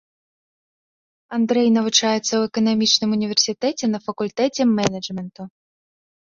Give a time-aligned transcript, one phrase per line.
[1.37, 5.43] Андрэй навучаецца ў эканамічным універсітэце на факультэце менеджменту.